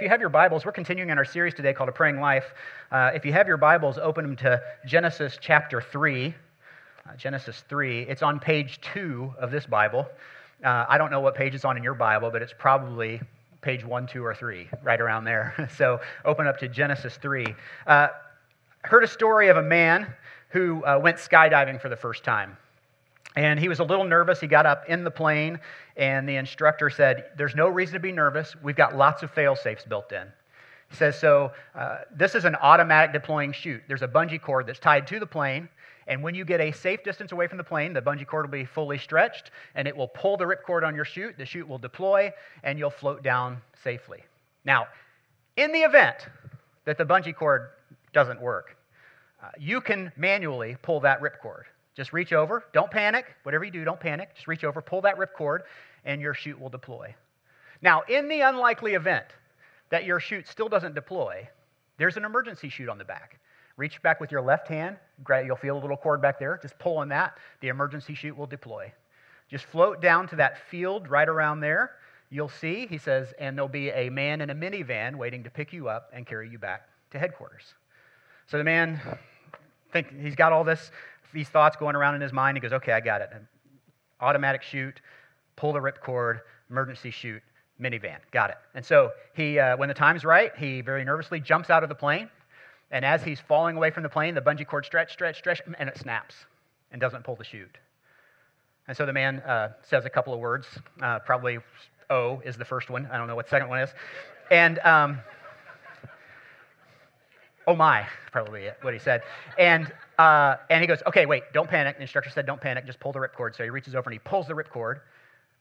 [0.00, 2.54] if you have your Bibles, we're continuing in our series today called A Praying Life.
[2.90, 6.34] Uh, if you have your Bibles, open them to Genesis chapter 3.
[7.06, 8.04] Uh, Genesis 3.
[8.04, 10.08] It's on page 2 of this Bible.
[10.64, 13.20] Uh, I don't know what page it's on in your Bible, but it's probably
[13.60, 15.68] page 1, 2, or 3, right around there.
[15.76, 17.44] so open up to Genesis 3.
[17.86, 18.08] Uh,
[18.84, 20.06] heard a story of a man
[20.48, 22.56] who uh, went skydiving for the first time.
[23.36, 24.40] And he was a little nervous.
[24.40, 25.60] He got up in the plane,
[25.96, 28.56] and the instructor said, There's no reason to be nervous.
[28.62, 30.26] We've got lots of fail safes built in.
[30.88, 33.82] He says, So uh, this is an automatic deploying chute.
[33.86, 35.68] There's a bungee cord that's tied to the plane,
[36.08, 38.58] and when you get a safe distance away from the plane, the bungee cord will
[38.58, 41.38] be fully stretched, and it will pull the ripcord on your chute.
[41.38, 42.32] The chute will deploy,
[42.64, 44.24] and you'll float down safely.
[44.64, 44.88] Now,
[45.56, 46.26] in the event
[46.84, 47.68] that the bungee cord
[48.12, 48.76] doesn't work,
[49.40, 51.62] uh, you can manually pull that ripcord.
[51.96, 52.64] Just reach over.
[52.72, 53.26] Don't panic.
[53.42, 54.34] Whatever you do, don't panic.
[54.34, 55.60] Just reach over, pull that ripcord,
[56.04, 57.14] and your chute will deploy.
[57.82, 59.26] Now, in the unlikely event
[59.90, 61.48] that your chute still doesn't deploy,
[61.98, 63.40] there's an emergency chute on the back.
[63.76, 64.96] Reach back with your left hand.
[65.28, 66.58] You'll feel a little cord back there.
[66.60, 67.38] Just pull on that.
[67.60, 68.92] The emergency chute will deploy.
[69.48, 71.92] Just float down to that field right around there.
[72.30, 75.72] You'll see, he says, and there'll be a man in a minivan waiting to pick
[75.72, 77.74] you up and carry you back to headquarters.
[78.46, 79.00] So the man,
[79.92, 80.92] think he's got all this
[81.32, 82.56] these thoughts going around in his mind.
[82.56, 83.30] He goes, okay, I got it.
[84.20, 85.00] Automatic chute,
[85.56, 87.42] pull the ripcord, emergency chute,
[87.80, 88.18] minivan.
[88.30, 88.56] Got it.
[88.74, 91.94] And so he, uh, when the time's right, he very nervously jumps out of the
[91.94, 92.28] plane.
[92.90, 95.88] And as he's falling away from the plane, the bungee cord stretch, stretch, stretch, and
[95.88, 96.34] it snaps
[96.90, 97.78] and doesn't pull the chute.
[98.88, 100.66] And so the man uh, says a couple of words.
[101.00, 101.58] Uh, probably
[102.10, 103.08] O is the first one.
[103.12, 103.90] I don't know what the second one is.
[104.50, 105.20] And um,
[107.68, 109.22] oh my, probably what he said.
[109.56, 111.96] And uh, and he goes, okay, wait, don't panic.
[111.96, 113.56] The instructor said, don't panic, just pull the ripcord.
[113.56, 115.00] So he reaches over and he pulls the ripcord,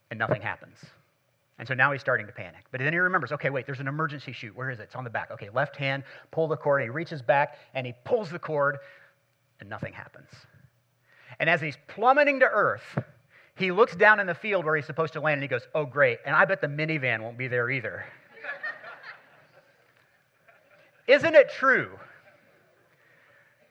[0.09, 0.77] and nothing happens.
[1.59, 2.65] And so now he's starting to panic.
[2.69, 4.53] But then he remembers, okay, wait, there's an emergency chute.
[4.53, 4.83] Where is it?
[4.83, 5.31] It's on the back.
[5.31, 6.81] Okay, left hand, pull the cord.
[6.81, 8.79] He reaches back and he pulls the cord,
[9.61, 10.27] and nothing happens.
[11.39, 12.99] And as he's plummeting to earth,
[13.55, 15.85] he looks down in the field where he's supposed to land and he goes, oh,
[15.85, 16.19] great.
[16.25, 18.03] And I bet the minivan won't be there either.
[21.07, 21.97] Isn't it true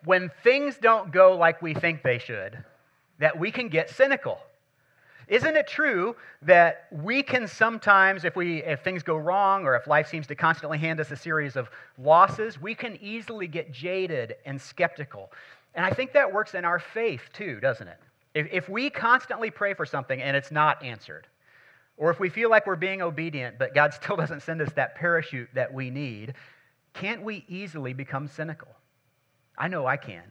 [0.04, 2.59] when things don't go like we think they should,
[3.19, 4.38] that we can get cynical.
[5.28, 9.87] Isn't it true that we can sometimes, if, we, if things go wrong or if
[9.87, 14.37] life seems to constantly hand us a series of losses, we can easily get jaded
[14.47, 15.31] and skeptical?
[15.75, 17.98] And I think that works in our faith too, doesn't it?
[18.34, 21.26] If, if we constantly pray for something and it's not answered,
[21.98, 24.94] or if we feel like we're being obedient but God still doesn't send us that
[24.94, 26.34] parachute that we need,
[26.94, 28.69] can't we easily become cynical?
[29.58, 30.22] I know I can.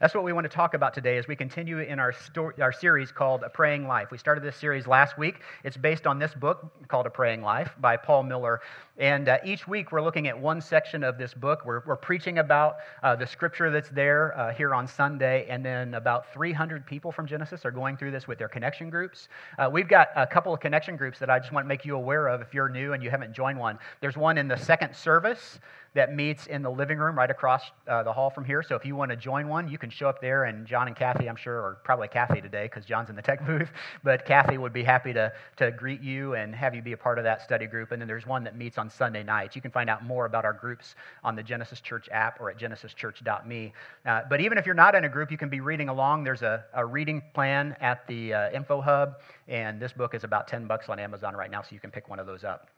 [0.00, 2.72] That's what we want to talk about today as we continue in our, story, our
[2.72, 4.10] series called A Praying Life.
[4.10, 5.36] We started this series last week.
[5.62, 8.60] It's based on this book called A Praying Life by Paul Miller.
[8.98, 11.64] And uh, each week we're looking at one section of this book.
[11.64, 15.46] We're, we're preaching about uh, the scripture that's there uh, here on Sunday.
[15.48, 19.28] And then about 300 people from Genesis are going through this with their connection groups.
[19.58, 21.96] Uh, we've got a couple of connection groups that I just want to make you
[21.96, 23.78] aware of if you're new and you haven't joined one.
[24.00, 25.60] There's one in the second service
[25.94, 28.62] that meets in the living room right across uh, the hall from here.
[28.62, 30.96] So if you want to join one, you can show up there, and John and
[30.96, 33.70] Kathy, I'm sure, or probably Kathy today because John's in the tech booth,
[34.02, 37.18] but Kathy would be happy to, to greet you and have you be a part
[37.18, 37.92] of that study group.
[37.92, 39.54] And then there's one that meets on Sunday nights.
[39.54, 42.58] You can find out more about our groups on the Genesis Church app or at
[42.58, 43.72] genesischurch.me.
[44.04, 46.24] Uh, but even if you're not in a group, you can be reading along.
[46.24, 50.48] There's a, a reading plan at the uh, Info Hub, and this book is about
[50.48, 52.68] 10 bucks on Amazon right now, so you can pick one of those up.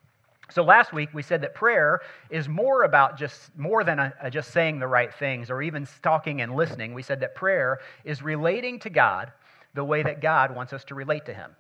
[0.49, 4.31] So last week we said that prayer is more about just more than a, a
[4.31, 6.95] just saying the right things or even talking and listening.
[6.95, 9.33] We said that prayer is relating to God
[9.75, 11.51] the way that God wants us to relate to him.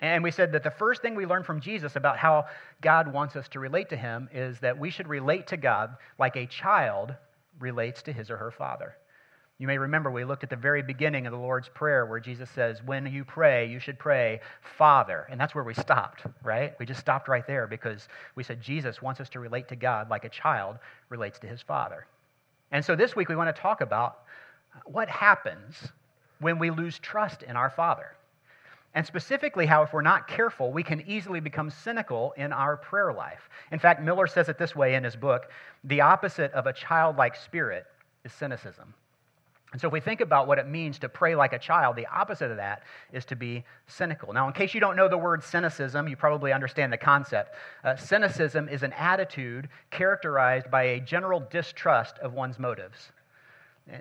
[0.00, 2.46] And we said that the first thing we learned from Jesus about how
[2.80, 6.36] God wants us to relate to him is that we should relate to God like
[6.36, 7.14] a child
[7.58, 8.94] relates to his or her father.
[9.58, 12.48] You may remember we looked at the very beginning of the Lord's Prayer where Jesus
[12.50, 14.40] says, When you pray, you should pray,
[14.76, 15.26] Father.
[15.28, 16.74] And that's where we stopped, right?
[16.78, 20.10] We just stopped right there because we said Jesus wants us to relate to God
[20.10, 20.76] like a child
[21.08, 22.06] relates to his father.
[22.70, 24.20] And so this week we want to talk about
[24.84, 25.88] what happens
[26.38, 28.14] when we lose trust in our Father.
[28.94, 33.12] And specifically, how if we're not careful, we can easily become cynical in our prayer
[33.12, 33.48] life.
[33.72, 35.50] In fact, Miller says it this way in his book
[35.84, 37.86] the opposite of a childlike spirit
[38.24, 38.94] is cynicism.
[39.72, 42.06] And so, if we think about what it means to pray like a child, the
[42.06, 44.32] opposite of that is to be cynical.
[44.32, 47.54] Now, in case you don't know the word cynicism, you probably understand the concept.
[47.84, 53.12] Uh, cynicism is an attitude characterized by a general distrust of one's motives.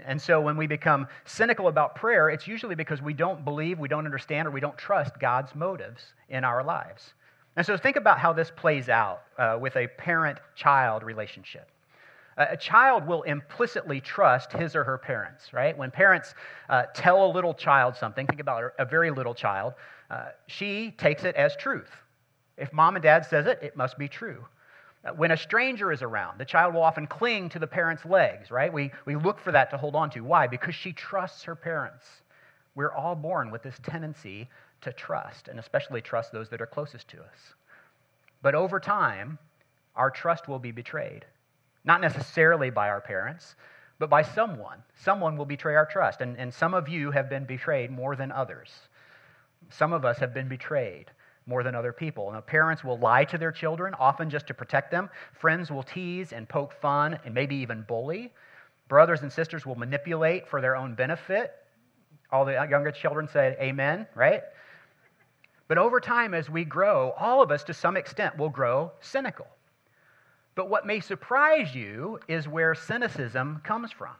[0.06, 3.90] And so, when we become cynical about prayer, it's usually because we don't believe, we
[3.90, 7.14] don't understand, or we don't trust God's motives in our lives.
[7.58, 11.68] And so think about how this plays out uh, with a parent child relationship.
[12.38, 15.76] A child will implicitly trust his or her parents, right?
[15.76, 16.36] When parents
[16.70, 19.74] uh, tell a little child something, think about a very little child,
[20.12, 21.90] uh, she takes it as truth.
[22.56, 24.46] If mom and dad says it, it must be true.
[25.04, 28.52] Uh, when a stranger is around, the child will often cling to the parent's legs,
[28.52, 28.72] right?
[28.72, 30.22] We, we look for that to hold on to.
[30.22, 30.46] Why?
[30.46, 32.06] Because she trusts her parents.
[32.76, 34.48] We're all born with this tendency
[34.82, 37.56] to trust, and especially trust those that are closest to us.
[38.44, 39.40] But over time,
[39.96, 41.26] our trust will be betrayed.
[41.88, 43.56] Not necessarily by our parents,
[43.98, 44.84] but by someone.
[45.04, 46.20] Someone will betray our trust.
[46.20, 48.70] And, and some of you have been betrayed more than others.
[49.70, 51.06] Some of us have been betrayed
[51.46, 52.30] more than other people.
[52.30, 55.10] Now, parents will lie to their children, often just to protect them.
[55.40, 58.34] Friends will tease and poke fun and maybe even bully.
[58.90, 61.54] Brothers and sisters will manipulate for their own benefit.
[62.34, 64.44] All the younger children say amen, right?
[65.70, 69.48] But over time, as we grow, all of us to some extent will grow cynical.
[70.58, 74.16] But what may surprise you is where cynicism comes from.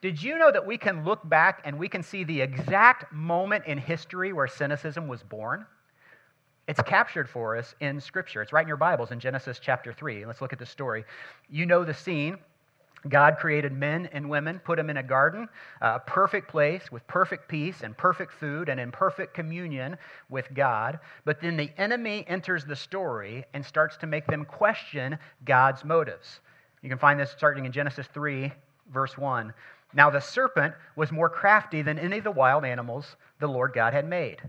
[0.00, 3.66] Did you know that we can look back and we can see the exact moment
[3.66, 5.66] in history where cynicism was born?
[6.68, 8.42] It's captured for us in Scripture.
[8.42, 10.24] It's right in your Bibles in Genesis chapter 3.
[10.24, 11.04] Let's look at the story.
[11.48, 12.38] You know the scene.
[13.08, 15.48] God created men and women, put them in a garden,
[15.80, 19.96] a perfect place with perfect peace and perfect food and in perfect communion
[20.28, 20.98] with God.
[21.24, 26.40] But then the enemy enters the story and starts to make them question God's motives.
[26.82, 28.52] You can find this starting in Genesis 3,
[28.92, 29.52] verse 1.
[29.94, 33.94] Now the serpent was more crafty than any of the wild animals the Lord God
[33.94, 34.40] had made.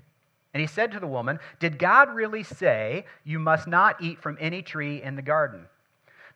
[0.53, 4.37] And he said to the woman, Did God really say, You must not eat from
[4.39, 5.65] any tree in the garden?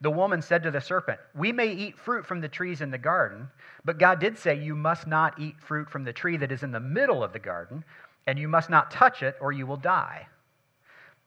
[0.02, 2.98] The woman said to the serpent, We may eat fruit from the trees in the
[2.98, 3.50] garden,
[3.84, 6.72] but God did say, You must not eat fruit from the tree that is in
[6.72, 7.84] the middle of the garden,
[8.28, 10.28] and you must not touch it, or you will die.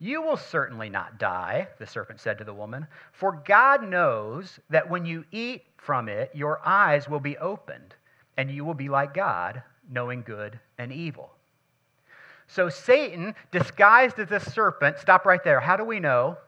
[0.00, 4.88] You will certainly not die, the serpent said to the woman, for God knows that
[4.88, 7.94] when you eat from it, your eyes will be opened,
[8.36, 11.30] and you will be like God, knowing good and evil.
[12.46, 15.60] So Satan, disguised as a serpent, stop right there.
[15.60, 16.38] How do we know?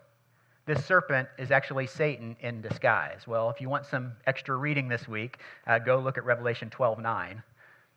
[0.72, 3.26] This serpent is actually Satan in disguise.
[3.26, 7.00] Well, if you want some extra reading this week, uh, go look at Revelation 12
[7.00, 7.43] 9,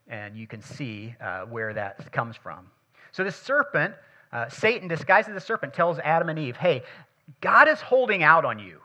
[0.07, 2.65] and you can see uh, where that comes from.
[3.11, 3.93] So, this serpent,
[4.31, 6.81] uh, Satan disguised as a serpent, tells Adam and Eve, hey,
[7.41, 8.79] God is holding out on you.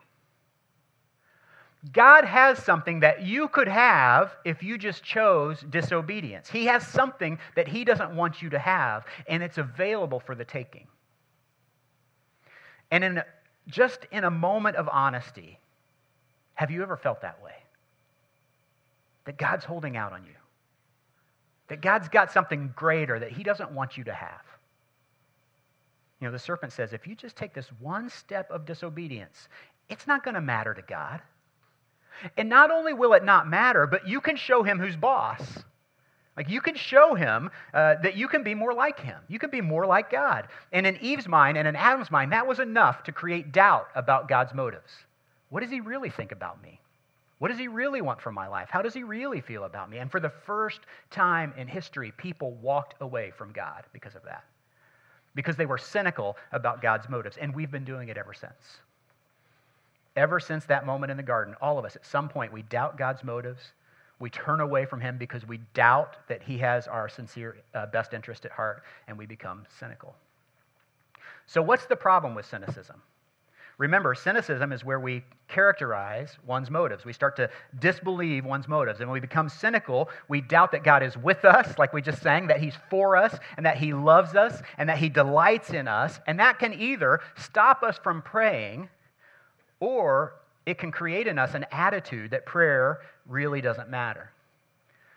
[1.91, 6.51] God has something that you could have if you just chose disobedience.
[6.51, 10.45] He has something that He doesn't want you to have, and it's available for the
[10.45, 10.89] taking.
[12.91, 13.23] And in
[13.69, 15.59] just in a moment of honesty,
[16.55, 17.55] have you ever felt that way?
[19.27, 20.33] That God's holding out on you?
[21.69, 24.43] That God's got something greater that He doesn't want you to have?
[26.21, 29.49] You know, the serpent says, if you just take this one step of disobedience,
[29.89, 31.21] it's not going to matter to God.
[32.37, 35.41] And not only will it not matter, but you can show him who's boss.
[36.39, 39.19] Like you can show him uh, that you can be more like him.
[39.27, 40.47] You can be more like God.
[40.71, 44.29] And in Eve's mind and in Adam's mind, that was enough to create doubt about
[44.29, 44.93] God's motives.
[45.51, 46.81] What does he really think about me?
[47.41, 48.69] What does he really want from my life?
[48.71, 49.99] How does he really feel about me?
[49.99, 50.79] And for the first
[51.11, 54.45] time in history, people walked away from God because of that.
[55.35, 57.37] Because they were cynical about God's motives.
[57.37, 58.79] And we've been doing it ever since.
[60.15, 62.97] Ever since that moment in the garden, all of us, at some point, we doubt
[62.97, 63.73] God's motives.
[64.21, 68.15] We turn away from him because we doubt that he has our sincere uh, best
[68.15, 70.15] interest at heart, and we become cynical.
[71.47, 73.01] So, what's the problem with cynicism?
[73.79, 77.05] Remember, cynicism is where we characterize one's motives.
[77.05, 77.49] We start to
[77.79, 78.99] disbelieve one's motives.
[78.99, 82.21] And when we become cynical, we doubt that God is with us, like we just
[82.21, 85.87] sang, that He's for us, and that He loves us, and that He delights in
[85.87, 86.19] us.
[86.27, 88.89] And that can either stop us from praying,
[89.79, 90.35] or
[90.69, 94.31] it can create in us an attitude that prayer really doesn't matter.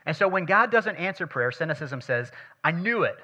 [0.06, 2.32] And so when God doesn't answer prayer, cynicism says,
[2.64, 3.18] I knew it.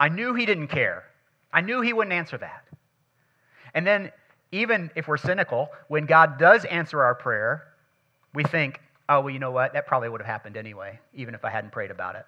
[0.00, 1.04] I knew He didn't care.
[1.52, 2.64] I knew He wouldn't answer that.
[3.74, 4.12] And then,
[4.50, 7.64] even if we're cynical, when God does answer our prayer,
[8.32, 9.74] we think, oh, well, you know what?
[9.74, 12.24] That probably would have happened anyway, even if I hadn't prayed about it.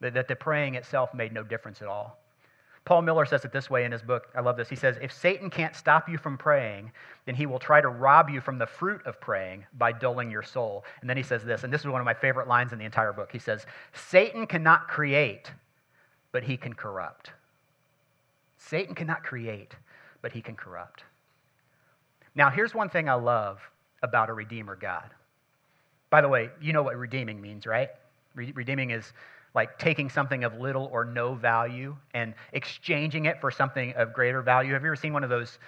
[0.00, 2.18] That, the praying itself made no difference at all.
[2.90, 4.26] Paul Miller says it this way in his book.
[4.34, 4.68] I love this.
[4.68, 6.90] He says, If Satan can't stop you from praying,
[7.24, 10.42] then he will try to rob you from the fruit of praying by dulling your
[10.42, 10.84] soul.
[11.00, 12.84] And then he says this, and this is one of my favorite lines in the
[12.84, 13.30] entire book.
[13.30, 15.52] He says, Satan cannot create,
[16.32, 17.30] but he can corrupt.
[18.58, 19.76] Satan cannot create,
[20.20, 21.04] but he can corrupt.
[22.34, 23.60] Now, here's one thing I love
[24.02, 25.10] about a Redeemer God.
[26.10, 27.90] By the way, you know what redeeming means, right?
[28.34, 29.12] Redeeming is
[29.54, 34.42] like taking something of little or no value and exchanging it for something of greater
[34.42, 34.72] value.
[34.72, 35.58] Have you ever seen one of those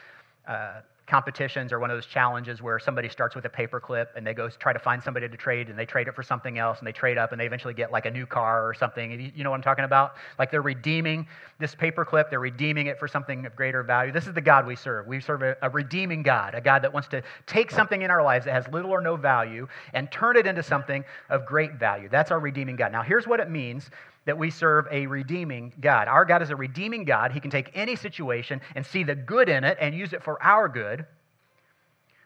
[0.47, 4.33] uh, competitions or one of those challenges where somebody starts with a paperclip and they
[4.33, 6.87] go try to find somebody to trade and they trade it for something else and
[6.87, 9.33] they trade up and they eventually get like a new car or something.
[9.35, 10.15] You know what I'm talking about?
[10.39, 11.27] Like they're redeeming
[11.59, 14.13] this paperclip, they're redeeming it for something of greater value.
[14.13, 15.07] This is the God we serve.
[15.07, 18.23] We serve a, a redeeming God, a God that wants to take something in our
[18.23, 22.09] lives that has little or no value and turn it into something of great value.
[22.09, 22.93] That's our redeeming God.
[22.93, 23.91] Now, here's what it means
[24.25, 26.09] that we serve a redeeming God.
[26.09, 27.33] Our God is a redeeming God.
[27.33, 30.43] He can take any situation and see the good in it and use it for
[30.43, 31.07] our good.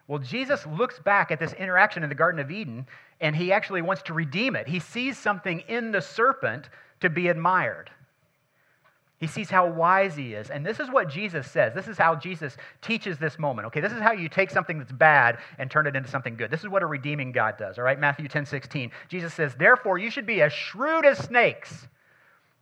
[0.08, 2.86] Well, Jesus looks back at this interaction in the Garden of Eden
[3.20, 4.68] and he actually wants to redeem it.
[4.68, 6.68] He sees something in the serpent
[7.00, 7.90] to be admired.
[9.18, 10.50] He sees how wise he is.
[10.50, 11.72] And this is what Jesus says.
[11.74, 13.66] This is how Jesus teaches this moment.
[13.68, 16.50] Okay, this is how you take something that's bad and turn it into something good.
[16.50, 17.78] This is what a redeeming God does.
[17.78, 18.90] All right, Matthew 10 16.
[19.08, 21.88] Jesus says, Therefore, you should be as shrewd as snakes.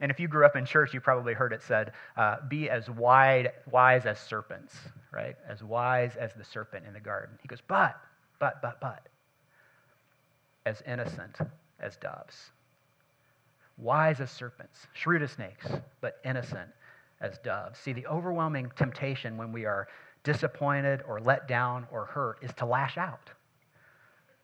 [0.01, 2.89] And if you grew up in church, you probably heard it said, uh, Be as
[2.89, 4.77] wide, wise as serpents,
[5.13, 5.35] right?
[5.49, 7.37] As wise as the serpent in the garden.
[7.43, 7.97] He goes, But,
[8.39, 9.09] but, but, but,
[10.67, 11.37] as innocent
[11.81, 12.53] as doves
[13.77, 15.67] wise as serpents, shrewd as snakes,
[16.01, 16.71] but innocent
[17.21, 17.79] as doves.
[17.79, 19.89] See, the overwhelming temptation when we are
[20.23, 23.31] disappointed or let down or hurt is to lash out.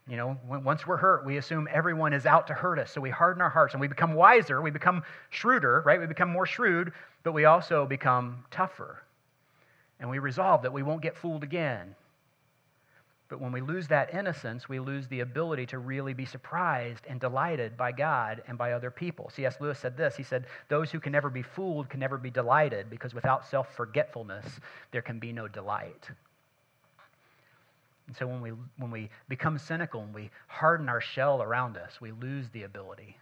[0.08, 2.90] You know, once we're hurt, we assume everyone is out to hurt us.
[2.90, 6.00] So we harden our hearts and we become wiser, we become shrewder, right?
[6.00, 9.02] We become more shrewd, but we also become tougher.
[10.00, 11.94] And we resolve that we won't get fooled again.
[13.30, 17.20] But when we lose that innocence, we lose the ability to really be surprised and
[17.20, 19.30] delighted by God and by other people.
[19.30, 19.60] C.S.
[19.60, 22.90] Lewis said this He said, Those who can never be fooled can never be delighted,
[22.90, 24.44] because without self forgetfulness,
[24.90, 26.10] there can be no delight.
[28.08, 32.00] And so when we, when we become cynical and we harden our shell around us,
[32.00, 33.16] we lose the ability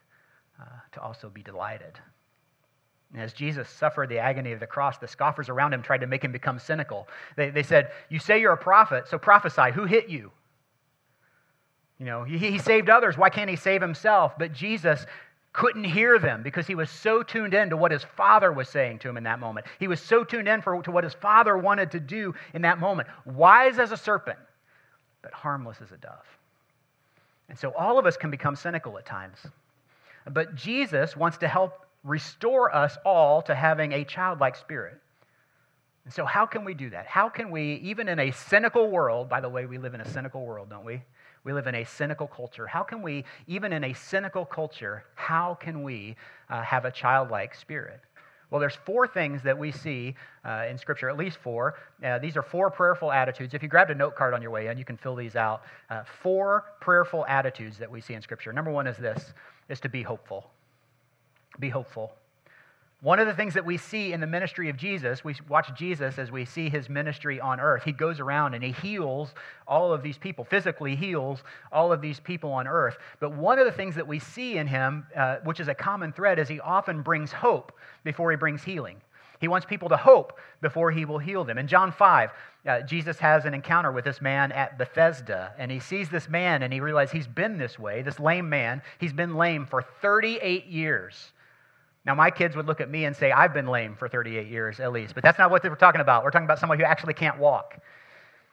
[0.59, 1.99] uh, to also be delighted.
[3.12, 6.07] And as Jesus suffered the agony of the cross, the scoffers around him tried to
[6.07, 7.09] make him become cynical.
[7.37, 9.73] They, they said, You say you're a prophet, so prophesy.
[9.73, 10.31] Who hit you?
[11.99, 13.17] You know, he, he saved others.
[13.17, 14.38] Why can't he save himself?
[14.38, 15.05] But Jesus
[15.53, 19.00] couldn't hear them because he was so tuned in to what his father was saying
[19.00, 19.67] to him in that moment.
[19.81, 22.79] He was so tuned in for, to what his father wanted to do in that
[22.79, 23.09] moment.
[23.25, 24.38] Wise as a serpent,
[25.23, 26.27] but harmless as a dove.
[27.49, 29.38] And so all of us can become cynical at times.
[30.31, 35.00] But Jesus wants to help restore us all to having a childlike spirit.
[36.05, 37.07] And so, how can we do that?
[37.07, 40.09] How can we, even in a cynical world, by the way, we live in a
[40.09, 41.02] cynical world, don't we?
[41.45, 42.67] We live in a cynical culture.
[42.67, 46.17] How can we, even in a cynical culture, how can we
[46.49, 48.00] uh, have a childlike spirit?
[48.50, 50.14] Well, there's four things that we see
[50.45, 51.75] uh, in Scripture, at least four.
[52.02, 53.52] Uh, these are four prayerful attitudes.
[53.52, 55.62] If you grabbed a note card on your way in, you can fill these out.
[55.90, 58.52] Uh, four prayerful attitudes that we see in Scripture.
[58.52, 59.35] Number one is this:
[59.69, 60.50] is to be hopeful.
[61.59, 62.12] Be hopeful.
[63.00, 66.19] One of the things that we see in the ministry of Jesus, we watch Jesus
[66.19, 67.85] as we see his ministry on earth.
[67.85, 69.35] He goes around and he heals
[69.69, 72.99] all of these people, physically heals all of these people on earth.
[73.21, 76.12] But one of the things that we see in him, uh, which is a common
[76.12, 77.71] thread, is he often brings hope
[78.03, 78.97] before he brings healing.
[79.41, 81.59] He wants people to hope before he will heal them.
[81.59, 82.31] In John 5,
[82.67, 86.65] uh, Jesus has an encounter with this man at Bethesda, and he sees this man
[86.65, 88.83] and he realizes he's been this way, this lame man.
[88.99, 91.33] He's been lame for 38 years.
[92.09, 94.81] Now, my kids would look at me and say, I've been lame for 38 years
[94.81, 96.25] at least, but that's not what we're talking about.
[96.25, 97.79] We're talking about someone who actually can't walk.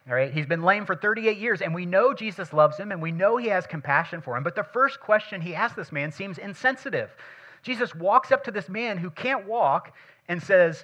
[0.09, 3.01] All right, he's been lame for 38 years, and we know Jesus loves him, and
[3.01, 4.43] we know he has compassion for him.
[4.43, 7.15] But the first question he asks this man seems insensitive.
[7.63, 9.95] Jesus walks up to this man who can't walk
[10.27, 10.83] and says,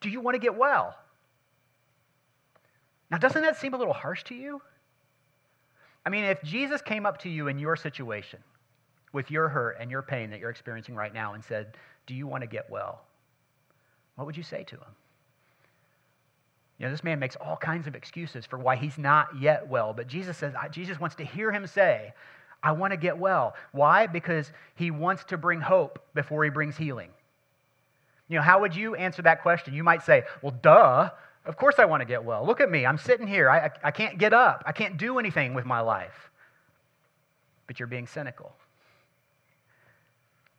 [0.00, 0.96] Do you want to get well?
[3.10, 4.62] Now, doesn't that seem a little harsh to you?
[6.06, 8.38] I mean, if Jesus came up to you in your situation,
[9.12, 11.76] with your hurt and your pain that you're experiencing right now and said,
[12.06, 13.02] Do you want to get well?
[14.16, 14.94] What would you say to him?
[16.78, 19.92] You know, this man makes all kinds of excuses for why he's not yet well,
[19.92, 22.12] but Jesus says, Jesus wants to hear him say,
[22.62, 23.54] I want to get well.
[23.72, 24.06] Why?
[24.06, 27.10] Because he wants to bring hope before he brings healing.
[28.28, 29.74] You know, how would you answer that question?
[29.74, 31.10] You might say, Well, duh.
[31.44, 32.46] Of course I want to get well.
[32.46, 32.86] Look at me.
[32.86, 33.50] I'm sitting here.
[33.50, 34.62] I, I, I can't get up.
[34.64, 36.30] I can't do anything with my life.
[37.66, 38.54] But you're being cynical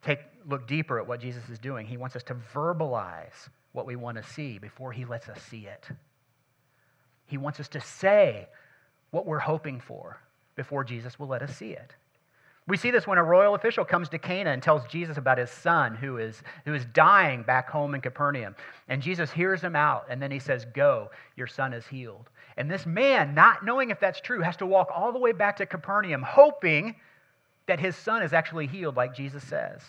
[0.04, 1.86] take, look deeper at what Jesus is doing.
[1.88, 5.68] He wants us to verbalize what we want to see before he lets us see
[5.68, 5.88] it.
[7.26, 8.48] He wants us to say
[9.12, 10.20] what we're hoping for
[10.56, 11.96] before Jesus will let us see it.
[12.66, 15.50] We see this when a royal official comes to Cana and tells Jesus about his
[15.50, 18.56] son who is, who is dying back home in Capernaum.
[18.88, 22.30] And Jesus hears him out, and then he says, Go, your son is healed.
[22.56, 25.58] And this man, not knowing if that's true, has to walk all the way back
[25.58, 26.96] to Capernaum, hoping
[27.68, 29.82] that his son is actually healed, like Jesus says.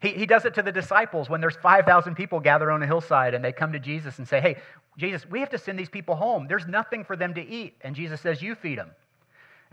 [0.00, 3.34] He, he does it to the disciples when there's 5,000 people gathered on a hillside
[3.34, 4.56] and they come to Jesus and say, Hey,
[4.98, 6.46] Jesus, we have to send these people home.
[6.48, 7.74] There's nothing for them to eat.
[7.82, 8.90] And Jesus says, You feed them.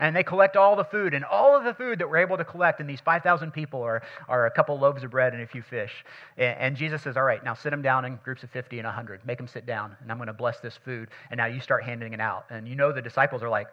[0.00, 2.44] And they collect all the food, and all of the food that we're able to
[2.44, 5.62] collect in these 5,000 people are, are a couple loaves of bread and a few
[5.62, 6.04] fish.
[6.36, 8.86] And, and Jesus says, All right, now sit them down in groups of 50 and
[8.86, 9.24] 100.
[9.24, 11.10] Make them sit down, and I'm going to bless this food.
[11.30, 12.46] And now you start handing it out.
[12.50, 13.68] And you know the disciples are like,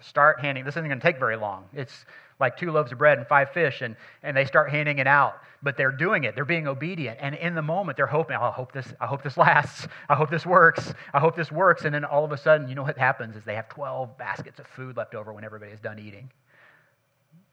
[0.00, 1.64] Start handing, this isn't going to take very long.
[1.72, 2.04] It's
[2.40, 5.40] like two loaves of bread and five fish, and, and they start handing it out.
[5.62, 6.34] But they're doing it.
[6.34, 7.18] They're being obedient.
[7.20, 9.88] And in the moment, they're hoping, oh, I hope this, I hope this lasts.
[10.08, 10.92] I hope this works.
[11.12, 11.84] I hope this works.
[11.84, 14.58] And then all of a sudden, you know what happens is they have 12 baskets
[14.58, 16.30] of food left over when everybody's done eating.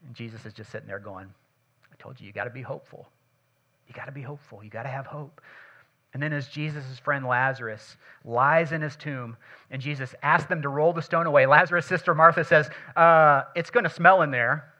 [0.06, 1.32] And Jesus is just sitting there going,
[1.90, 3.08] I told you, you got to be hopeful.
[3.88, 4.62] You got to be hopeful.
[4.62, 5.40] You got to have hope.
[6.14, 9.36] And then, as Jesus' friend Lazarus lies in his tomb,
[9.70, 13.70] and Jesus asks them to roll the stone away, Lazarus' sister Martha says, uh, It's
[13.70, 14.72] going to smell in there.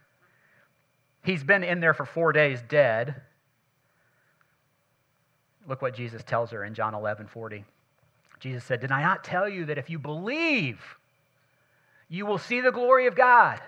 [1.24, 3.14] He's been in there for four days dead.
[5.66, 7.64] Look what Jesus tells her in John 11 40.
[8.40, 10.80] Jesus said, Did I not tell you that if you believe,
[12.08, 13.60] you will see the glory of God?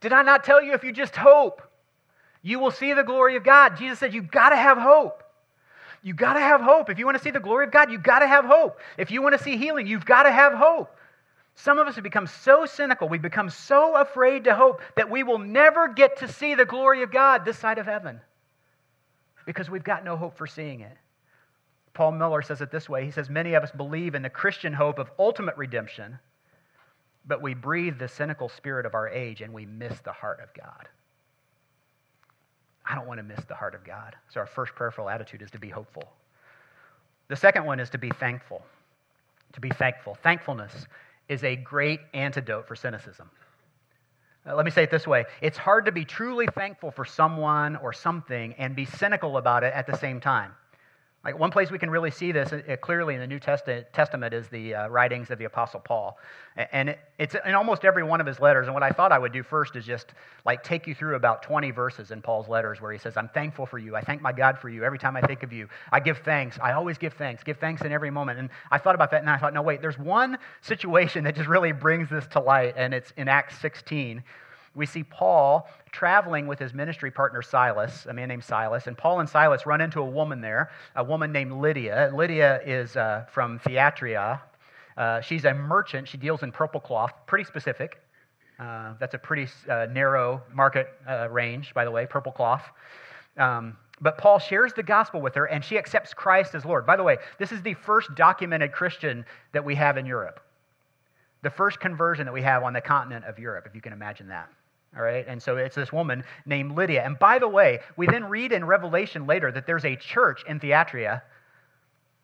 [0.00, 1.62] Did I not tell you if you just hope,
[2.42, 3.78] you will see the glory of God?
[3.78, 5.23] Jesus said, You've got to have hope.
[6.04, 6.90] You've got to have hope.
[6.90, 8.78] If you want to see the glory of God, you've got to have hope.
[8.98, 10.94] If you want to see healing, you've got to have hope.
[11.56, 15.22] Some of us have become so cynical, we've become so afraid to hope that we
[15.22, 18.20] will never get to see the glory of God this side of heaven
[19.46, 20.96] because we've got no hope for seeing it.
[21.94, 24.74] Paul Miller says it this way He says, Many of us believe in the Christian
[24.74, 26.18] hope of ultimate redemption,
[27.24, 30.52] but we breathe the cynical spirit of our age and we miss the heart of
[30.52, 30.88] God.
[32.86, 34.14] I don't want to miss the heart of God.
[34.28, 36.04] So, our first prayerful attitude is to be hopeful.
[37.28, 38.62] The second one is to be thankful.
[39.54, 40.16] To be thankful.
[40.22, 40.86] Thankfulness
[41.28, 43.30] is a great antidote for cynicism.
[44.46, 47.76] Uh, let me say it this way it's hard to be truly thankful for someone
[47.76, 50.52] or something and be cynical about it at the same time.
[51.24, 54.46] Like one place we can really see this uh, clearly in the New Testament is
[54.48, 56.18] the uh, writings of the Apostle Paul,
[56.56, 58.66] and it's in almost every one of his letters.
[58.66, 60.12] And what I thought I would do first is just
[60.44, 63.64] like take you through about 20 verses in Paul's letters where he says, "I'm thankful
[63.64, 63.96] for you.
[63.96, 64.84] I thank my God for you.
[64.84, 66.58] Every time I think of you, I give thanks.
[66.62, 67.42] I always give thanks.
[67.42, 69.80] Give thanks in every moment." And I thought about that, and I thought, no, wait.
[69.80, 74.22] There's one situation that just really brings this to light, and it's in Acts 16
[74.74, 79.20] we see Paul traveling with his ministry partner Silas, a man named Silas, and Paul
[79.20, 82.10] and Silas run into a woman there, a woman named Lydia.
[82.14, 84.42] Lydia is uh, from Thyatira.
[84.96, 86.08] Uh, she's a merchant.
[86.08, 88.00] She deals in purple cloth, pretty specific.
[88.58, 92.64] Uh, that's a pretty uh, narrow market uh, range, by the way, purple cloth.
[93.36, 96.86] Um, but Paul shares the gospel with her, and she accepts Christ as Lord.
[96.86, 100.40] By the way, this is the first documented Christian that we have in Europe.
[101.42, 104.28] The first conversion that we have on the continent of Europe, if you can imagine
[104.28, 104.50] that.
[104.96, 107.02] All right, and so it's this woman named Lydia.
[107.04, 110.60] And by the way, we then read in Revelation later that there's a church in
[110.60, 111.22] Thyatira,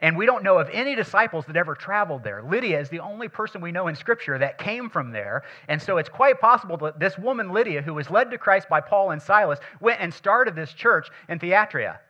[0.03, 2.43] and we don't know of any disciples that ever traveled there.
[2.43, 5.43] Lydia is the only person we know in Scripture that came from there.
[5.69, 8.81] And so it's quite possible that this woman, Lydia, who was led to Christ by
[8.81, 12.01] Paul and Silas, went and started this church in Thyatira.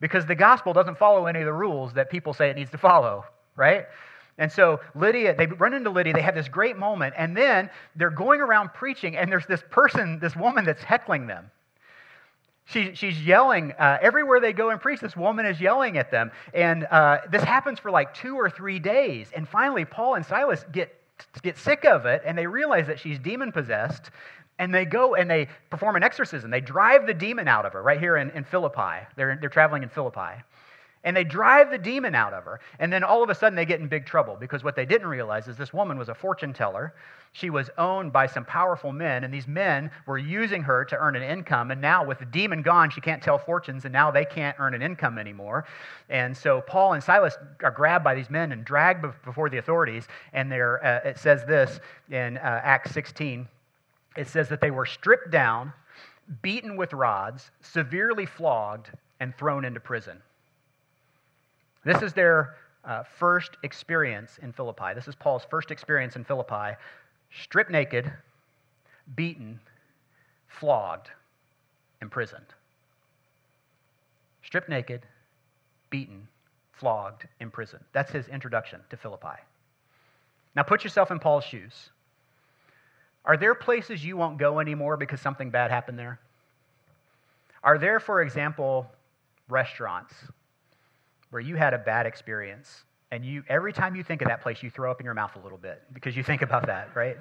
[0.00, 2.78] Because the gospel doesn't follow any of the rules that people say it needs to
[2.78, 3.86] follow, right?
[4.38, 8.10] And so Lydia, they run into Lydia, they have this great moment, and then they're
[8.10, 11.50] going around preaching, and there's this person, this woman that's heckling them.
[12.66, 14.98] She, she's yelling uh, everywhere they go and preach.
[14.98, 16.32] This woman is yelling at them.
[16.52, 19.30] And uh, this happens for like two or three days.
[19.34, 20.92] And finally, Paul and Silas get,
[21.42, 24.10] get sick of it, and they realize that she's demon possessed.
[24.58, 26.50] And they go and they perform an exorcism.
[26.50, 29.06] They drive the demon out of her right here in, in Philippi.
[29.14, 30.42] They're, they're traveling in Philippi
[31.06, 32.60] and they drive the demon out of her.
[32.80, 35.06] And then all of a sudden they get in big trouble because what they didn't
[35.06, 36.94] realize is this woman was a fortune teller.
[37.32, 41.14] She was owned by some powerful men, and these men were using her to earn
[41.14, 41.70] an income.
[41.70, 44.74] And now, with the demon gone, she can't tell fortunes, and now they can't earn
[44.74, 45.66] an income anymore.
[46.08, 50.08] And so Paul and Silas are grabbed by these men and dragged before the authorities.
[50.32, 51.78] And uh, it says this
[52.10, 53.46] in uh, Acts 16
[54.16, 55.72] it says that they were stripped down,
[56.42, 58.90] beaten with rods, severely flogged,
[59.20, 60.22] and thrown into prison.
[61.86, 64.92] This is their uh, first experience in Philippi.
[64.92, 66.76] This is Paul's first experience in Philippi.
[67.30, 68.12] Stripped naked,
[69.14, 69.60] beaten,
[70.48, 71.10] flogged,
[72.02, 72.46] imprisoned.
[74.42, 75.06] Stripped naked,
[75.88, 76.26] beaten,
[76.72, 77.84] flogged, imprisoned.
[77.92, 79.38] That's his introduction to Philippi.
[80.56, 81.90] Now put yourself in Paul's shoes.
[83.24, 86.18] Are there places you won't go anymore because something bad happened there?
[87.62, 88.90] Are there, for example,
[89.48, 90.14] restaurants
[91.30, 94.62] where you had a bad experience and you every time you think of that place
[94.62, 97.16] you throw up in your mouth a little bit because you think about that right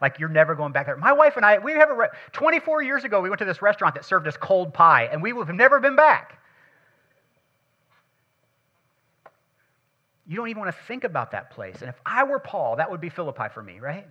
[0.00, 0.96] Like you're never going back there.
[0.96, 3.62] My wife and I, we have a, re- 24 years ago, we went to this
[3.62, 6.40] restaurant that served us cold pie, and we have never been back.
[10.26, 11.76] You don't even want to think about that place.
[11.80, 14.06] And if I were Paul, that would be Philippi for me, right?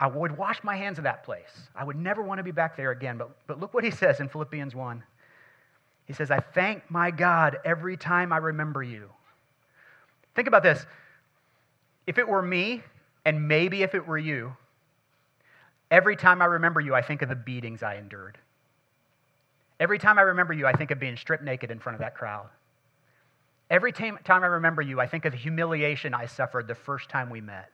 [0.00, 1.68] I would wash my hands of that place.
[1.76, 3.18] I would never want to be back there again.
[3.18, 5.04] But, but look what he says in Philippians 1.
[6.04, 9.08] He says, I thank my God every time I remember you.
[10.34, 10.84] Think about this.
[12.06, 12.82] If it were me,
[13.24, 14.56] and maybe if it were you,
[15.90, 18.38] every time I remember you, I think of the beatings I endured.
[19.78, 22.14] Every time I remember you, I think of being stripped naked in front of that
[22.14, 22.48] crowd.
[23.70, 27.30] Every time, I remember you, I think of the humiliation I suffered the first time
[27.30, 27.70] we met.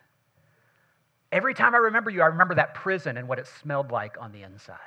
[1.32, 4.30] Every time I remember you, I remember that prison and what it smelled like on
[4.32, 4.78] the inside.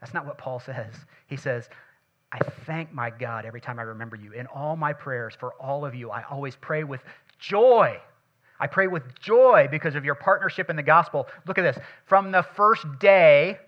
[0.00, 0.92] That's not what Paul says.
[1.26, 1.70] He says,
[2.32, 4.32] I thank my God every time I remember you.
[4.32, 7.00] In all my prayers for all of you, I always pray with
[7.38, 8.00] joy.
[8.58, 11.28] I pray with joy because of your partnership in the gospel.
[11.46, 11.78] Look at this.
[12.06, 13.58] From the first day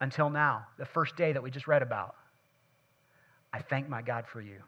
[0.00, 2.14] until now, the first day that we just read about,
[3.52, 4.62] I thank my God for you.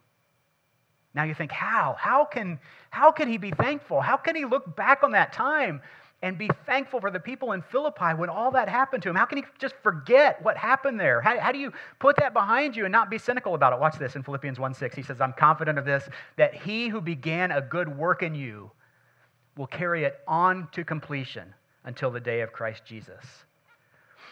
[1.15, 1.97] Now you think, how?
[1.99, 2.59] How can,
[2.91, 4.01] how can he be thankful?
[4.01, 5.81] How can he look back on that time
[6.25, 9.15] and be thankful for the people in Philippi when all that happened to him?
[9.15, 11.21] How can he just forget what happened there?
[11.21, 13.79] How, how do you put that behind you and not be cynical about it?
[13.79, 14.97] Watch this in Philippians 1 6.
[14.97, 18.71] He says, I'm confident of this, that he who began a good work in you
[19.59, 21.53] will carry it on to completion
[21.85, 23.23] until the day of Christ Jesus.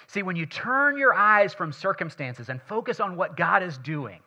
[0.07, 4.21] See, when you turn your eyes from circumstances and focus on what God is doing,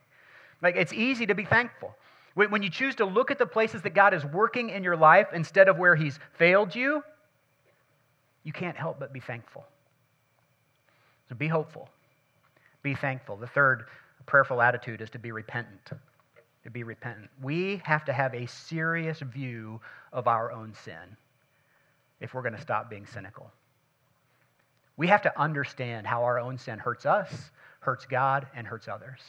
[0.61, 1.95] like it's easy to be thankful.
[2.35, 5.29] When you choose to look at the places that God is working in your life
[5.33, 7.01] instead of where He's failed you,
[8.45, 9.65] you can't help but be thankful.
[11.27, 11.89] So be hopeful,
[12.83, 13.35] be thankful.
[13.35, 13.87] The third
[14.25, 15.91] prayerful attitude is to be repentant.
[16.63, 17.29] To be repentant.
[17.43, 19.81] We have to have a serious view
[20.13, 21.17] of our own sin
[22.21, 23.51] if we're going to stop being cynical.
[24.97, 27.29] We have to understand how our own sin hurts us,
[27.81, 29.19] hurts God, and hurts others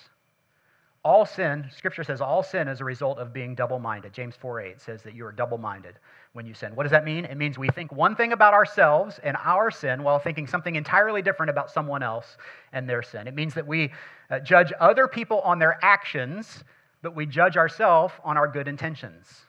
[1.07, 4.13] all sin, Scripture says all sin is a result of being double minded.
[4.13, 5.95] James 4 8 says that you are double minded
[6.33, 6.75] when you sin.
[6.75, 7.25] What does that mean?
[7.25, 11.23] It means we think one thing about ourselves and our sin while thinking something entirely
[11.23, 12.39] different about someone else
[12.73, 13.29] and their sin.
[13.29, 13.93] It means that we
[14.31, 16.65] uh, judge other people on their actions,
[17.03, 19.43] but we judge ourselves on our good intentions.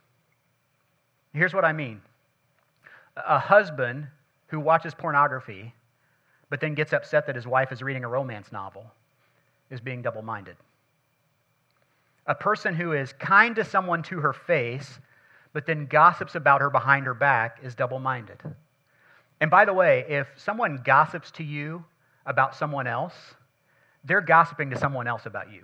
[1.33, 2.01] Here's what I mean
[3.15, 4.05] a husband
[4.45, 5.73] who watches pornography
[6.51, 8.85] but then gets upset that his wife is reading a romance novel
[9.71, 10.55] is being double minded
[12.27, 14.99] a person who is kind to someone to her face,
[15.53, 18.41] but then gossips about her behind her back is double minded.
[19.39, 21.85] And by the way, if someone gossips to you
[22.25, 23.13] about someone else,
[24.03, 25.63] they're gossiping to someone else about you.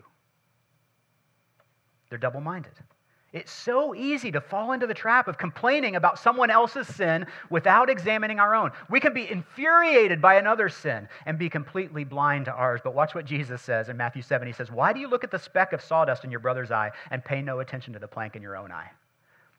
[2.09, 2.73] They're double minded.
[3.33, 7.89] It's so easy to fall into the trap of complaining about someone else's sin without
[7.89, 8.69] examining our own.
[8.91, 12.81] We can be infuriated by another's sin and be completely blind to ours.
[12.83, 14.45] But watch what Jesus says in Matthew 7.
[14.47, 16.91] He says, Why do you look at the speck of sawdust in your brother's eye
[17.09, 18.91] and pay no attention to the plank in your own eye?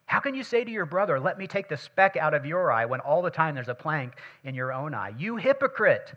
[0.07, 2.71] How can you say to your brother, Let me take the speck out of your
[2.71, 4.13] eye, when all the time there's a plank
[4.45, 5.15] in your own eye?
[5.19, 6.15] You hypocrite!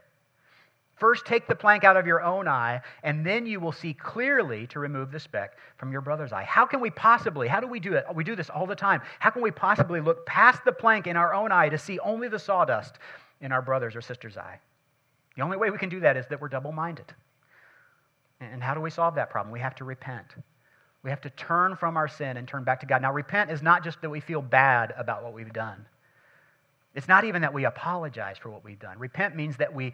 [0.98, 4.66] First, take the plank out of your own eye, and then you will see clearly
[4.68, 6.44] to remove the speck from your brother's eye.
[6.44, 8.06] How can we possibly, how do we do it?
[8.16, 9.02] We do this all the time.
[9.20, 12.28] How can we possibly look past the plank in our own eye to see only
[12.28, 12.98] the sawdust
[13.42, 14.60] in our brother's or sister's eye?
[15.36, 17.14] The only way we can do that is that we're double minded.
[18.40, 19.54] And how do we solve that problem?
[19.54, 20.36] We have to repent.
[21.04, 23.04] We have to turn from our sin and turn back to God.
[23.04, 25.86] Now, repent is not just that we feel bad about what we've done.
[26.98, 28.98] It's not even that we apologize for what we've done.
[28.98, 29.94] Repent means that we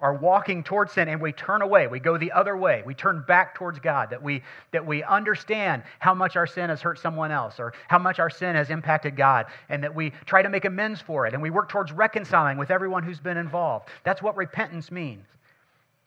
[0.00, 1.86] are walking towards sin and we turn away.
[1.86, 2.82] We go the other way.
[2.84, 4.10] We turn back towards God.
[4.10, 8.00] That we, that we understand how much our sin has hurt someone else or how
[8.00, 11.34] much our sin has impacted God and that we try to make amends for it
[11.34, 13.88] and we work towards reconciling with everyone who's been involved.
[14.02, 15.26] That's what repentance means.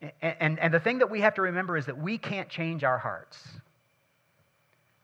[0.01, 2.83] And, and, and the thing that we have to remember is that we can't change
[2.83, 3.47] our hearts.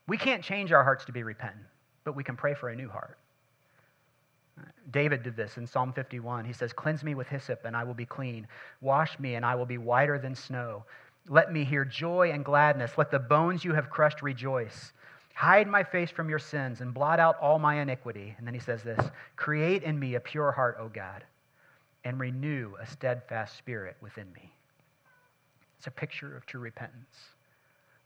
[0.06, 1.64] We can't change our hearts to be repentant,
[2.04, 3.19] but we can pray for a new heart.
[4.92, 6.46] David did this in Psalm 51.
[6.46, 8.48] He says, Cleanse me with hyssop, and I will be clean.
[8.82, 10.84] Wash me, and I will be whiter than snow.
[11.28, 12.98] Let me hear joy and gladness.
[12.98, 14.94] Let the bones you have crushed rejoice.
[15.36, 18.36] Hide my face from your sins and blot out all my iniquity.
[18.38, 21.24] And then he says this Create in me a pure heart, O God,
[22.04, 24.52] and renew a steadfast spirit within me.
[25.78, 27.16] It's a picture of true repentance.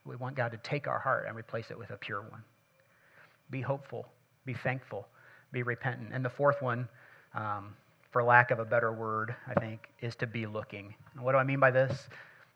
[0.05, 2.43] We want God to take our heart and replace it with a pure one.
[3.49, 4.07] Be hopeful,
[4.45, 5.07] be thankful
[5.53, 6.09] be repentant.
[6.11, 6.89] And the fourth one,
[7.33, 7.73] um,
[8.11, 10.93] for lack of a better word, I think, is to be looking.
[11.15, 12.09] And what do I mean by this?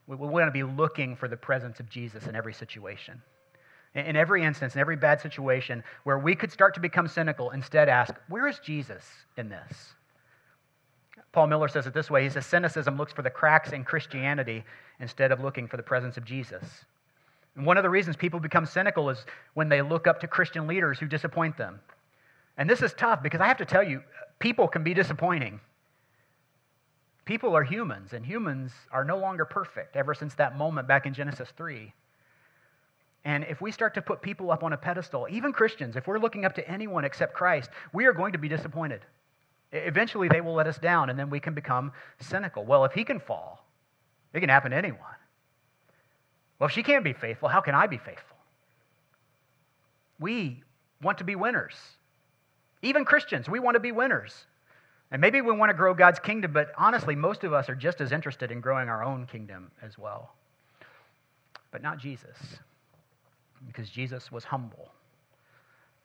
[0.07, 3.21] We, we want to be looking for the presence of Jesus in every situation.
[3.95, 7.87] in every instance, in every bad situation, where we could start to become cynical, instead
[7.87, 9.03] ask, where is Jesus
[9.37, 9.93] in this?
[11.31, 14.63] Paul Miller says it this way He says, cynicism looks for the cracks in Christianity
[14.99, 16.85] instead of looking for the presence of Jesus.
[17.55, 20.67] And one of the reasons people become cynical is when they look up to Christian
[20.67, 21.79] leaders who disappoint them.
[22.57, 24.01] And this is tough because I have to tell you,
[24.39, 25.59] people can be disappointing.
[27.25, 31.13] People are humans, and humans are no longer perfect ever since that moment back in
[31.13, 31.93] Genesis 3.
[33.25, 36.19] And if we start to put people up on a pedestal, even Christians, if we're
[36.19, 39.01] looking up to anyone except Christ, we are going to be disappointed.
[39.73, 41.91] Eventually, they will let us down, and then we can become
[42.21, 42.63] cynical.
[42.63, 43.65] Well, if he can fall,
[44.33, 45.01] it can happen to anyone.
[46.57, 48.37] Well, if she can't be faithful, how can I be faithful?
[50.19, 50.63] We
[51.01, 51.75] want to be winners.
[52.87, 54.45] Even Christians, we want to be winners.
[55.11, 57.99] And maybe we want to grow God's kingdom, but honestly, most of us are just
[57.99, 60.31] as interested in growing our own kingdom as well.
[61.71, 62.37] But not Jesus,
[63.65, 64.89] because Jesus was humble.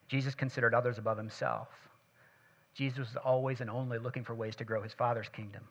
[0.09, 1.68] Jesus considered others above himself.
[2.75, 5.62] Jesus was always and only looking for ways to grow his Father's kingdom.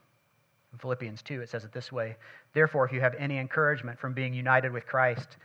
[0.71, 2.15] In Philippians 2, it says it this way
[2.53, 5.35] Therefore, if you have any encouragement from being united with Christ,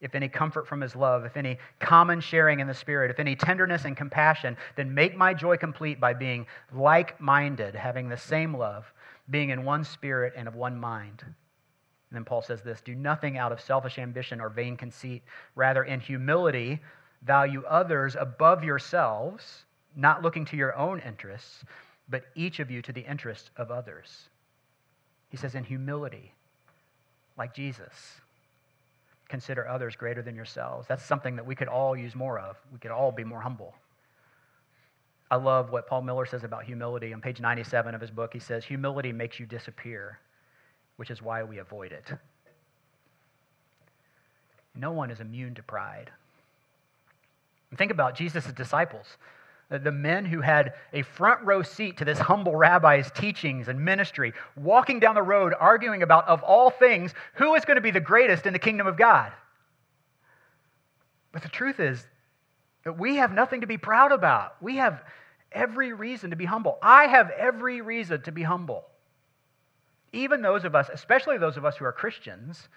[0.00, 3.34] if any comfort from his love, if any common sharing in the Spirit, if any
[3.34, 8.54] tenderness and compassion, then make my joy complete by being like minded, having the same
[8.54, 8.92] love,
[9.30, 11.22] being in one spirit and of one mind.
[11.22, 11.34] And
[12.12, 15.22] then Paul says this Do nothing out of selfish ambition or vain conceit.
[15.54, 16.80] Rather, in humility,
[17.22, 19.64] value others above yourselves,
[19.96, 21.64] not looking to your own interests,
[22.08, 24.28] but each of you to the interests of others.
[25.30, 26.32] He says, in humility,
[27.36, 28.20] like Jesus
[29.28, 30.86] consider others greater than yourselves.
[30.88, 32.56] That's something that we could all use more of.
[32.72, 33.74] We could all be more humble.
[35.30, 37.12] I love what Paul Miller says about humility.
[37.12, 40.20] On page 97 of his book, he says, Humility makes you disappear,
[40.96, 42.04] which is why we avoid it.
[44.74, 46.10] No one is immune to pride.
[47.70, 49.06] And think about Jesus' disciples
[49.68, 54.32] the men who had a front row seat to this humble rabbi's teachings and ministry,
[54.54, 58.00] walking down the road arguing about, of all things, who is going to be the
[58.00, 59.32] greatest in the kingdom of God.
[61.32, 62.06] But the truth is
[62.84, 64.62] that we have nothing to be proud about.
[64.62, 65.02] We have
[65.50, 66.78] every reason to be humble.
[66.80, 68.84] I have every reason to be humble.
[70.12, 72.68] Even those of us, especially those of us who are Christians,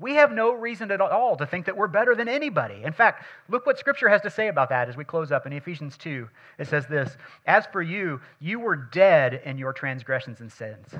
[0.00, 2.82] we have no reason at all to think that we're better than anybody.
[2.84, 5.52] In fact, look what Scripture has to say about that as we close up in
[5.52, 6.28] Ephesians 2.
[6.58, 10.94] It says this As for you, you were dead in your transgressions and sins.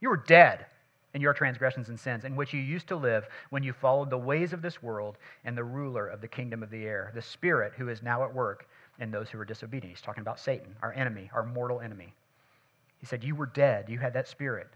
[0.00, 0.66] You were dead
[1.14, 4.18] in your transgressions and sins, in which you used to live when you followed the
[4.18, 7.72] ways of this world and the ruler of the kingdom of the air, the Spirit
[7.76, 8.68] who is now at work
[9.00, 9.96] in those who are disobedient.
[9.96, 12.12] He's talking about Satan, our enemy, our mortal enemy.
[12.98, 13.88] He said, You were dead.
[13.88, 14.68] You had that spirit.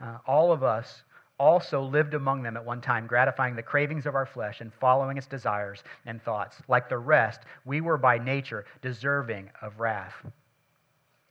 [0.00, 1.02] Uh, all of us
[1.44, 5.18] also lived among them at one time, gratifying the cravings of our flesh and following
[5.18, 6.56] its desires and thoughts.
[6.68, 10.14] Like the rest, we were by nature deserving of wrath.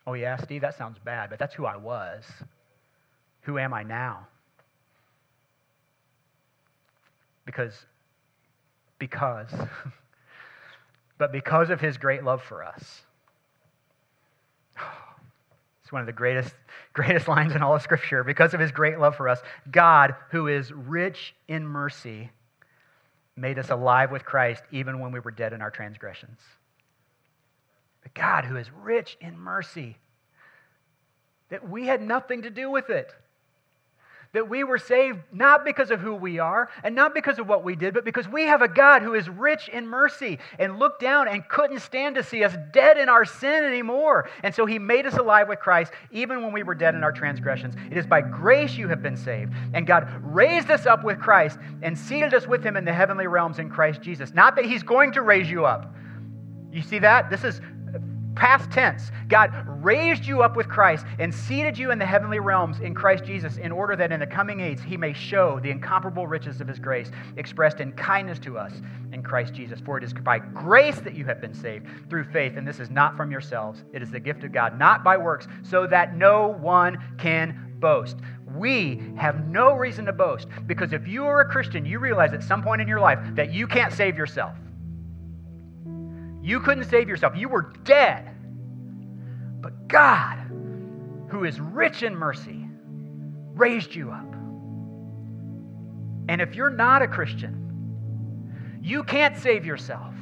[0.05, 2.25] Oh, yeah, Steve, that sounds bad, but that's who I was.
[3.41, 4.27] Who am I now?
[7.45, 7.73] Because,
[8.99, 9.49] because,
[11.17, 13.01] but because of his great love for us,
[15.93, 16.53] one of the greatest,
[16.93, 18.23] greatest lines in all of Scripture.
[18.23, 19.39] Because of his great love for us,
[19.71, 22.31] God, who is rich in mercy,
[23.35, 26.39] made us alive with Christ even when we were dead in our transgressions.
[28.01, 29.97] But God, who is rich in mercy,
[31.49, 33.13] that we had nothing to do with it
[34.33, 37.63] that we were saved not because of who we are and not because of what
[37.63, 40.99] we did, but because we have a God who is rich in mercy and looked
[40.99, 44.27] down and couldn't stand to see us dead in our sin anymore.
[44.41, 47.11] And so he made us alive with Christ even when we were dead in our
[47.11, 47.75] transgressions.
[47.91, 49.53] It is by grace you have been saved.
[49.73, 53.27] And God raised us up with Christ and seated us with him in the heavenly
[53.27, 54.33] realms in Christ Jesus.
[54.33, 55.93] Not that he's going to raise you up.
[56.71, 57.29] You see that?
[57.29, 57.61] This is
[58.35, 59.51] Past tense, God
[59.83, 63.57] raised you up with Christ and seated you in the heavenly realms in Christ Jesus
[63.57, 66.79] in order that in the coming age he may show the incomparable riches of his
[66.79, 68.73] grace expressed in kindness to us
[69.11, 69.79] in Christ Jesus.
[69.79, 72.89] For it is by grace that you have been saved through faith, and this is
[72.89, 73.83] not from yourselves.
[73.93, 78.17] It is the gift of God, not by works, so that no one can boast.
[78.55, 82.43] We have no reason to boast because if you are a Christian, you realize at
[82.43, 84.53] some point in your life that you can't save yourself.
[86.43, 87.37] You couldn't save yourself.
[87.37, 88.29] You were dead.
[89.61, 90.37] But God,
[91.29, 92.67] who is rich in mercy,
[93.53, 94.33] raised you up.
[96.27, 100.13] And if you're not a Christian, you can't save yourself.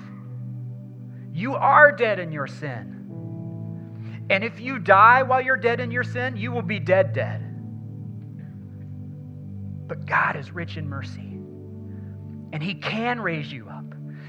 [1.33, 4.27] You are dead in your sin.
[4.29, 7.41] And if you die while you're dead in your sin, you will be dead, dead.
[9.87, 11.39] But God is rich in mercy,
[12.53, 13.80] and He can raise you up.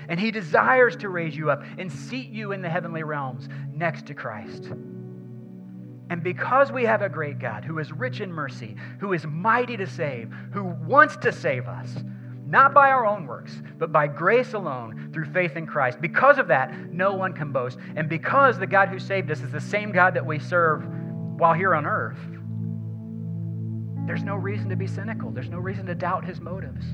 [0.09, 4.07] And He desires to raise you up and seat you in the heavenly realms next
[4.07, 4.71] to Christ.
[6.11, 9.77] And because we have a great God who is rich in mercy, who is mighty
[9.79, 11.89] to save, who wants to save us,
[12.47, 16.49] not by our own works, but by grace alone through faith in Christ, because of
[16.49, 17.79] that, no one can boast.
[17.97, 20.85] And because the God who saved us is the same God that we serve
[21.39, 22.19] while here on earth,
[24.07, 25.31] there's no reason to be cynical.
[25.31, 26.85] There's no reason to doubt his motives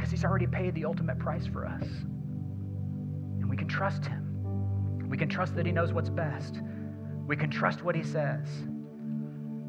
[0.00, 1.84] because he's already paid the ultimate price for us.
[3.38, 5.10] And we can trust him.
[5.10, 6.58] We can trust that he knows what's best.
[7.26, 8.48] We can trust what he says.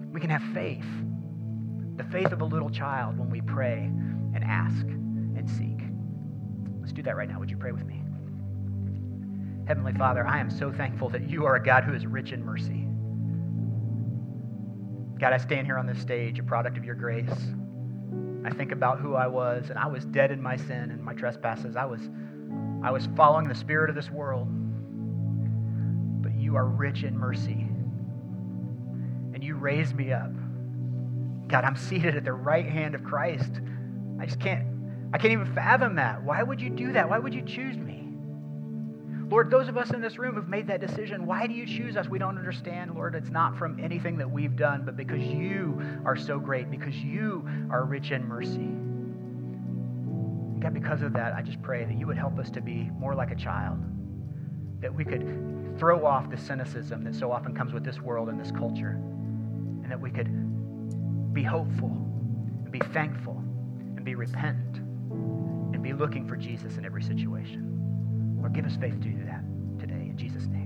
[0.10, 0.86] We can have faith,
[1.98, 3.92] the faith of a little child when we pray
[4.34, 5.86] and ask and seek.
[6.80, 7.38] Let's do that right now.
[7.38, 8.02] Would you pray with me?
[9.68, 12.46] Heavenly Father, I am so thankful that you are a God who is rich in
[12.46, 12.88] mercy.
[15.20, 17.30] God, I stand here on this stage, a product of your grace.
[18.52, 21.14] I think about who I was, and I was dead in my sin and my
[21.14, 21.78] trespasses.
[21.78, 22.02] I was,
[22.84, 24.50] I was following the spirit of this world
[26.22, 27.66] But you are rich in mercy.
[29.34, 30.32] And you raised me up.
[31.48, 33.62] God, I'm seated at the right hand of Christ.
[34.20, 34.68] I just can't,
[35.14, 36.22] I can't even fathom that.
[36.22, 37.10] Why would you do that?
[37.10, 38.01] Why would you choose me?
[39.32, 41.96] Lord, those of us in this room who've made that decision, why do you choose
[41.96, 42.10] us?
[42.10, 43.16] We don't understand, Lord.
[43.16, 47.48] It's not from anything that we've done, but because you are so great, because you
[47.72, 48.68] are rich in mercy.
[50.60, 53.16] God, because of that, I just pray that you would help us to be more
[53.16, 53.80] like a child,
[54.82, 58.38] that we could throw off the cynicism that so often comes with this world and
[58.38, 59.00] this culture,
[59.82, 60.28] and that we could
[61.34, 63.38] be hopeful and be thankful
[63.96, 64.80] and be repentant
[65.74, 67.70] and be looking for Jesus in every situation.
[68.38, 69.21] Lord, give us faith to do that.
[70.22, 70.61] Jesus' name.